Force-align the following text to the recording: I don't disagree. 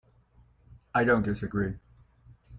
I 0.95 1.03
don't 1.03 1.21
disagree. 1.25 1.75